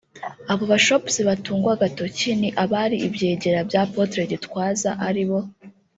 [0.51, 5.39] Abo Bashops batungwaga agatoki ni abari ibyegera bya Apotre Gitwaza ari bo